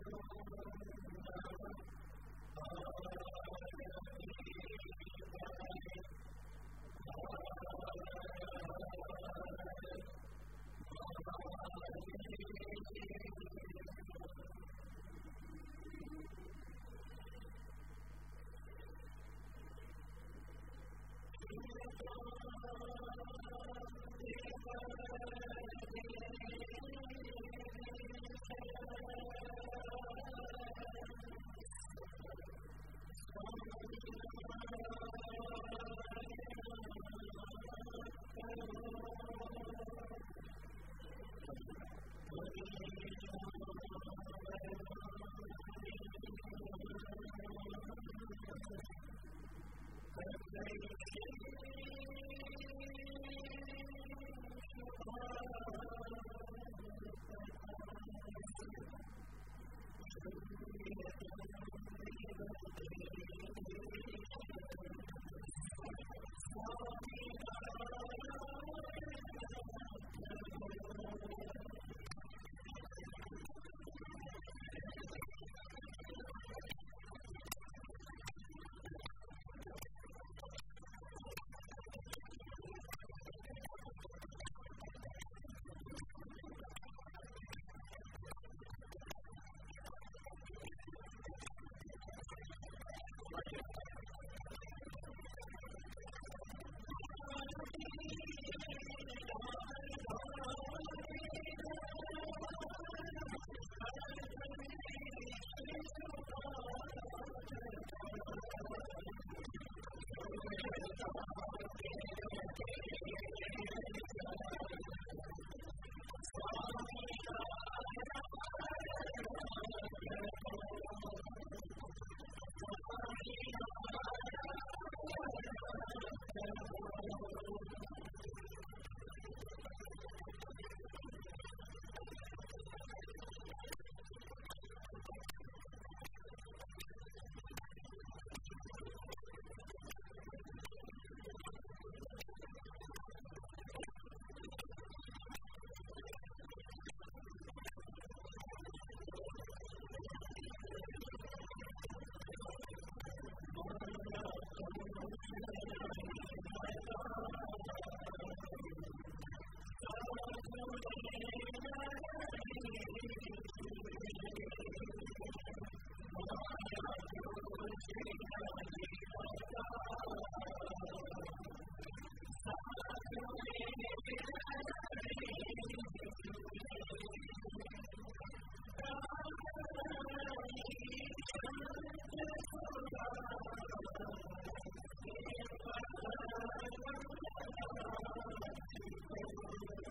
何? 189.31 189.90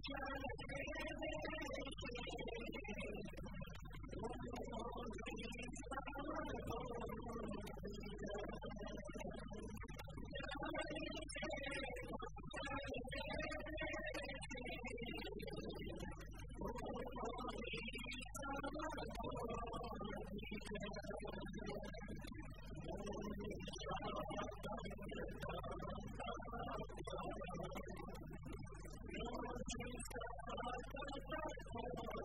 Thank 0.00 0.38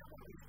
Thank 0.00 0.41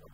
Thank 0.00 0.12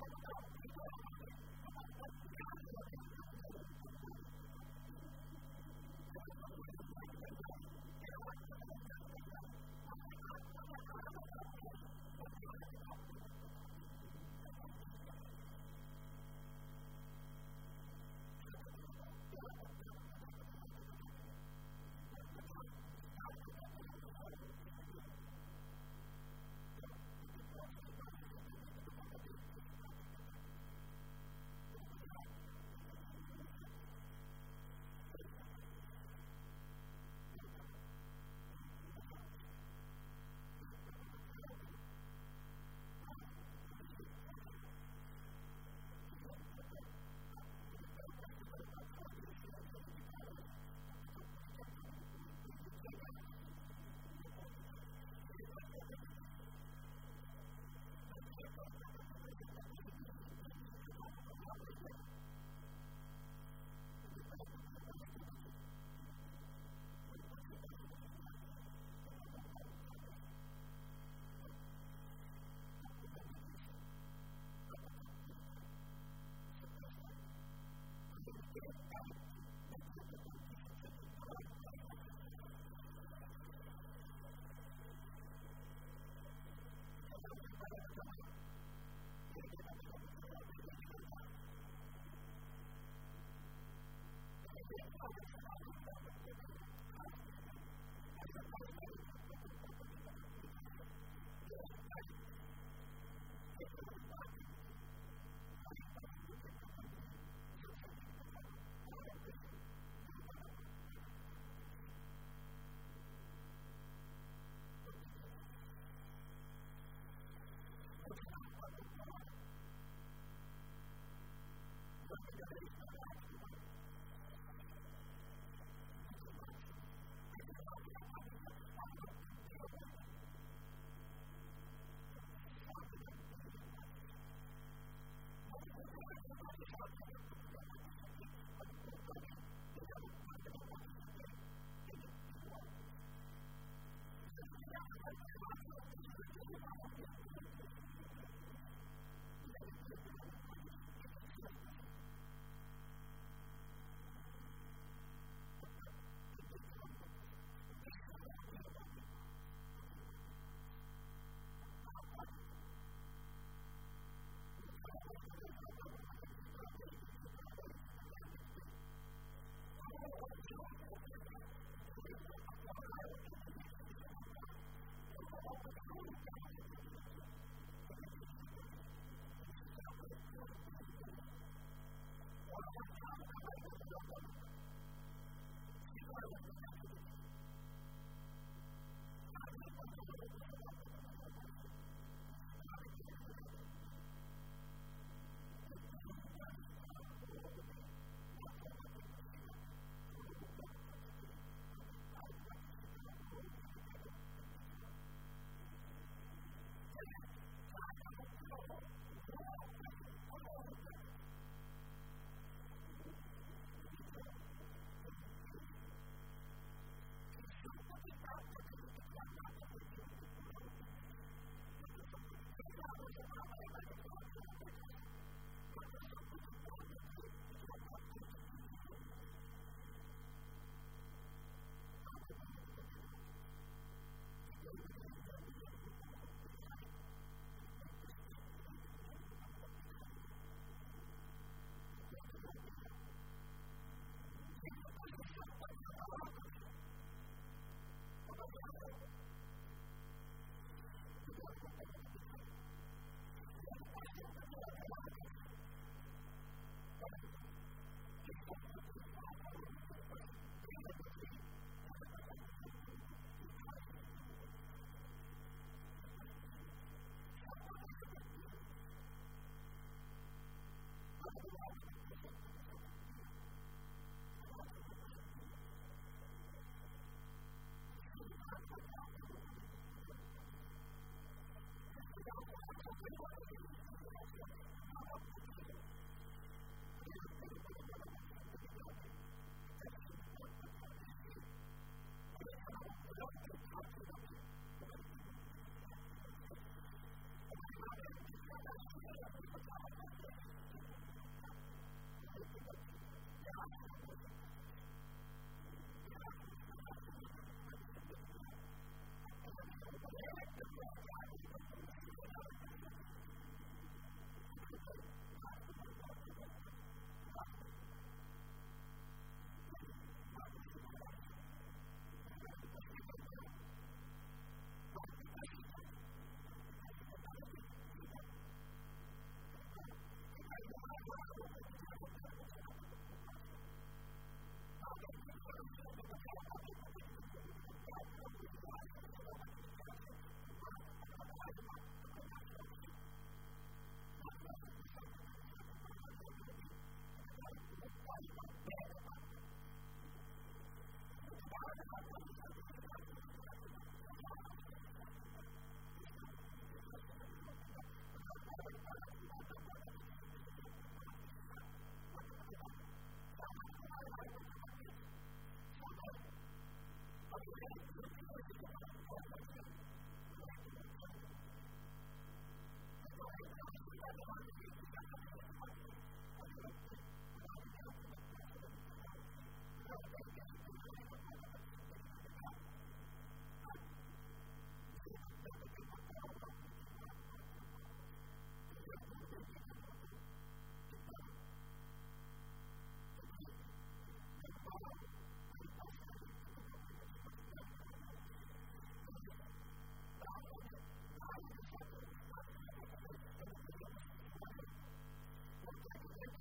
Thank 284.47 284.74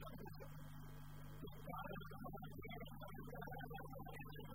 Thank 0.00 0.20
you. 4.38 4.47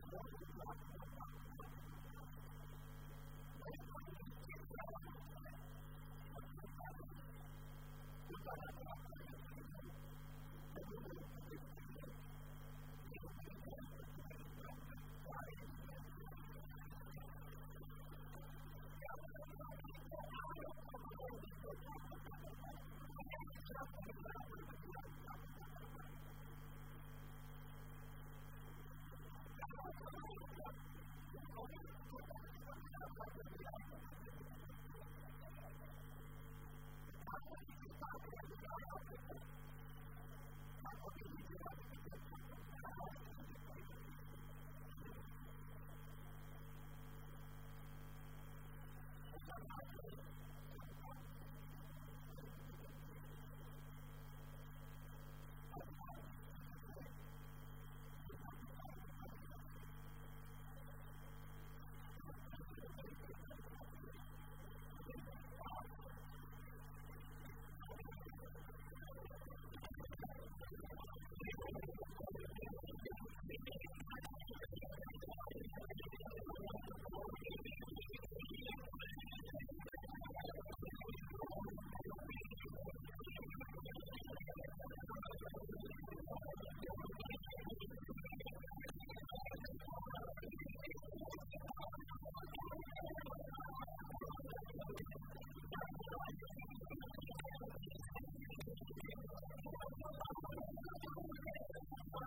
one 0.00 0.37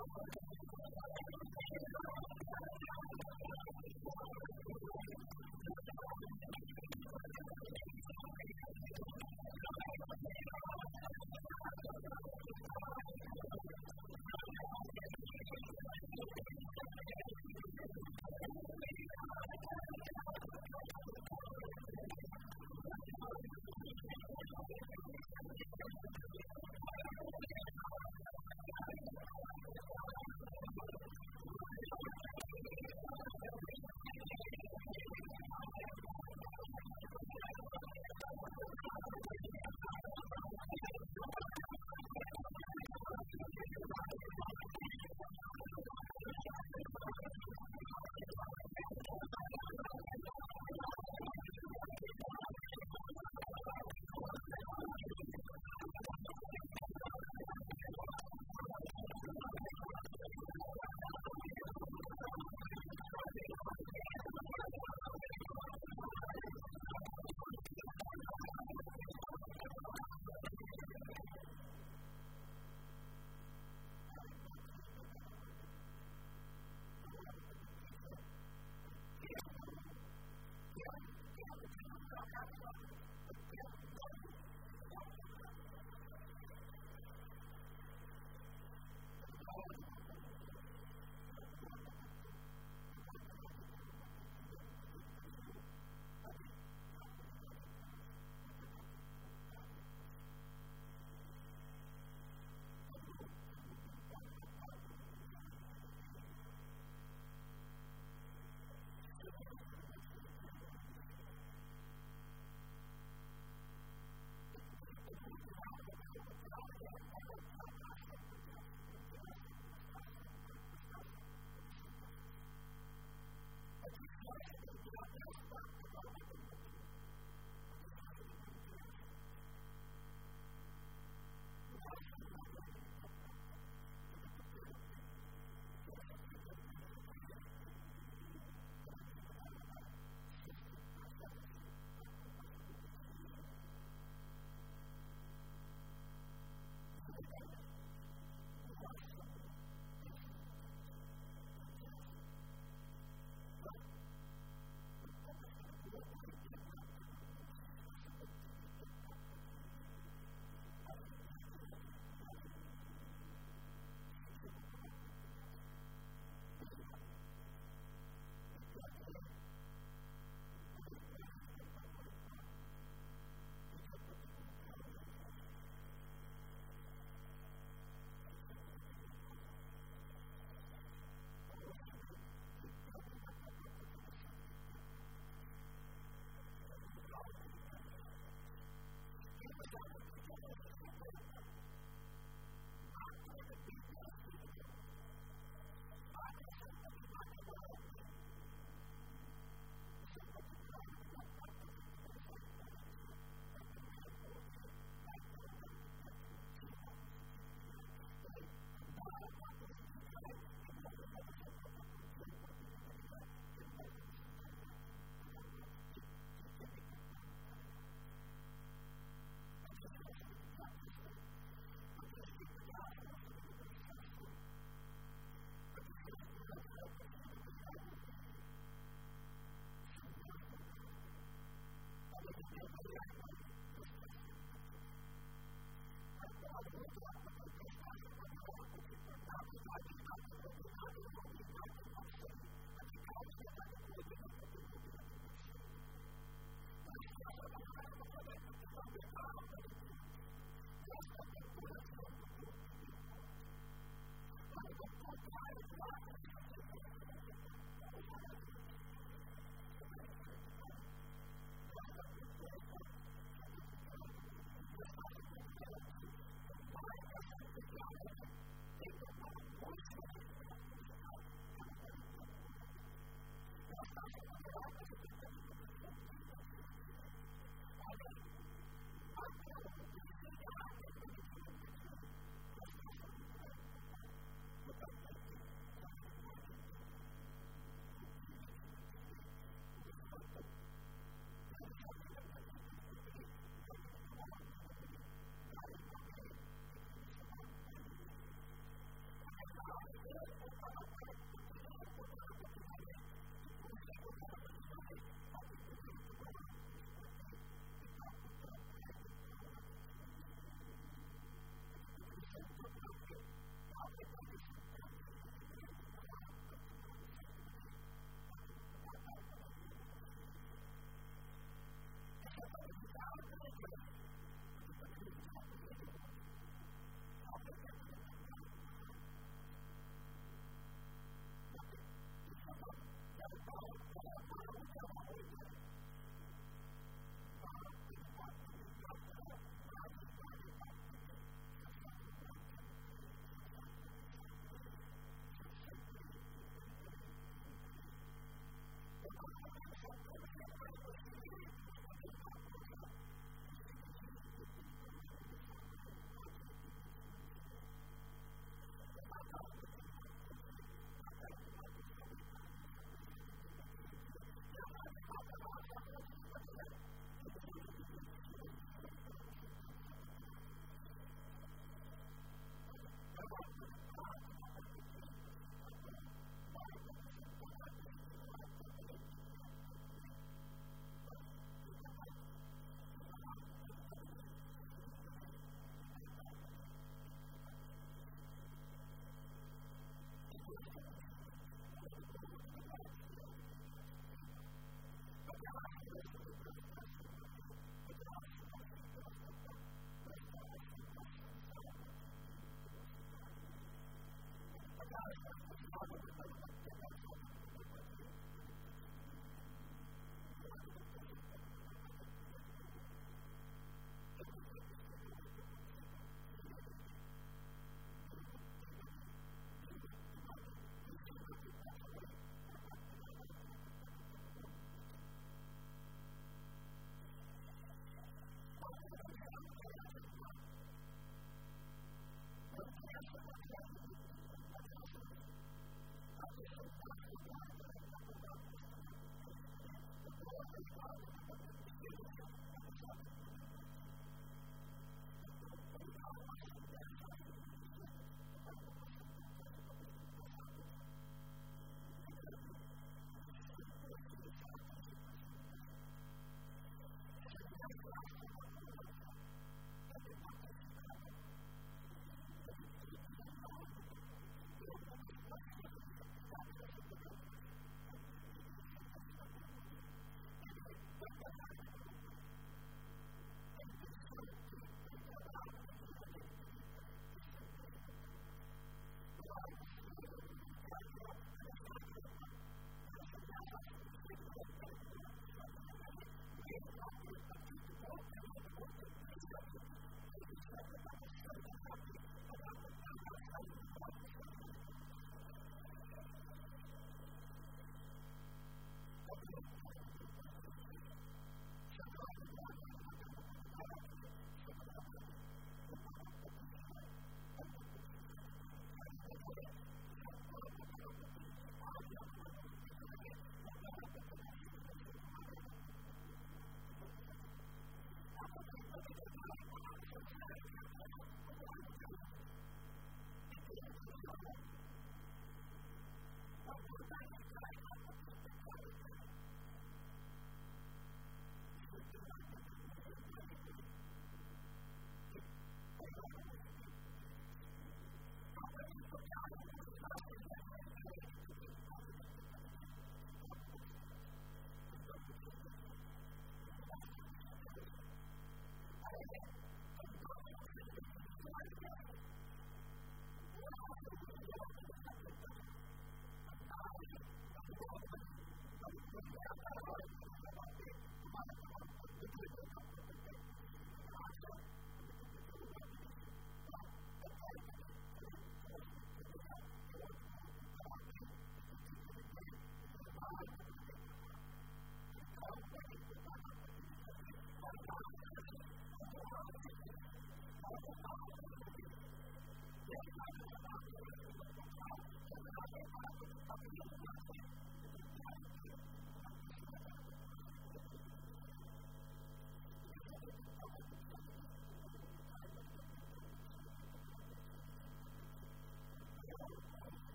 Thank 0.00 0.49